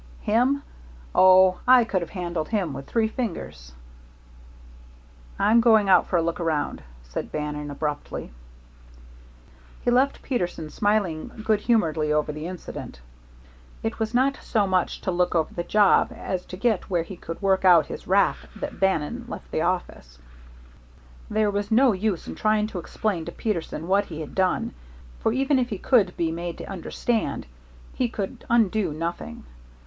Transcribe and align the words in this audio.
"Him! 0.23 0.63
Oh, 1.13 1.59
I 1.67 1.83
could 1.83 2.01
have 2.01 2.09
handled 2.09 2.49
him 2.49 2.73
with 2.73 2.87
three 2.87 3.07
fingers." 3.07 3.73
"I'm 5.37 5.61
going 5.61 5.89
out 5.89 6.07
for 6.07 6.15
a 6.17 6.23
look 6.23 6.39
around," 6.39 6.81
said 7.09 7.31
Bannon, 7.31 7.69
abruptly. 7.69 8.31
He 9.83 9.91
left 9.91 10.23
Peterson 10.23 10.71
still 10.71 10.79
smiling 10.79 11.27
good 11.45 11.59
humoredly 11.61 12.11
over 12.11 12.31
the 12.31 12.47
incident. 12.47 12.99
It 13.83 13.99
was 13.99 14.11
not 14.15 14.37
so 14.41 14.65
much 14.65 15.01
to 15.01 15.11
look 15.11 15.35
over 15.35 15.53
the 15.53 15.63
job 15.63 16.11
as 16.15 16.47
to 16.47 16.57
get 16.57 16.89
where 16.89 17.03
he 17.03 17.15
could 17.15 17.39
work 17.39 17.63
out 17.63 17.85
his 17.85 18.07
wrath 18.07 18.47
that 18.55 18.79
Bannon 18.79 19.25
left 19.27 19.51
the 19.51 19.61
office. 19.61 20.17
There 21.29 21.51
was 21.51 21.69
no 21.69 21.91
use 21.91 22.25
in 22.27 22.33
trying 22.33 22.65
to 22.69 22.79
explain 22.79 23.25
to 23.25 23.31
Peterson 23.31 23.87
what 23.87 24.05
he 24.05 24.21
had 24.21 24.33
done, 24.33 24.73
for 25.19 25.31
even 25.31 25.59
if 25.59 25.69
he 25.69 25.77
could 25.77 26.17
be 26.17 26.31
made 26.31 26.57
to 26.57 26.65
understand, 26.65 27.45
he 27.93 28.09
could 28.09 28.45
undo 28.49 28.93
nothing. 28.93 29.45